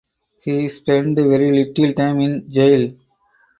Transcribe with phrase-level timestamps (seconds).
[0.41, 2.91] He spent very little time in jail.